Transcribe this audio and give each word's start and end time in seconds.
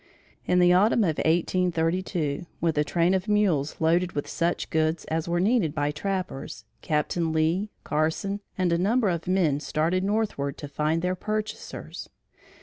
In 0.47 0.57
the 0.57 0.73
Autumn 0.73 1.03
of 1.03 1.19
1832, 1.19 2.47
with 2.59 2.75
a 2.75 2.83
train 2.83 3.13
of 3.13 3.27
mules 3.27 3.75
loaded 3.79 4.13
with 4.13 4.27
such 4.27 4.71
goods 4.71 5.05
as 5.05 5.29
were 5.29 5.39
needed 5.39 5.75
by 5.75 5.91
trappers, 5.91 6.65
Captain 6.81 7.31
Lee, 7.31 7.69
Carson 7.83 8.39
and 8.57 8.73
a 8.73 8.79
number 8.79 9.09
of 9.09 9.27
men 9.27 9.59
started 9.59 10.03
northward 10.03 10.57
to 10.57 10.67
find 10.67 11.03
their 11.03 11.13
purchasers. 11.13 12.09